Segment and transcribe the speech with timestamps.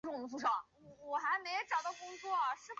[0.03, 0.27] 佐洛韦
[2.17, 2.29] 格。